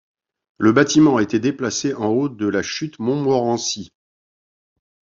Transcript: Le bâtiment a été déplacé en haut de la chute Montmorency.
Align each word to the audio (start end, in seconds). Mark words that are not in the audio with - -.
Le 0.57 0.71
bâtiment 0.71 1.17
a 1.17 1.21
été 1.21 1.37
déplacé 1.37 1.93
en 1.93 2.07
haut 2.07 2.27
de 2.27 2.47
la 2.47 2.63
chute 2.63 2.97
Montmorency. 2.97 3.91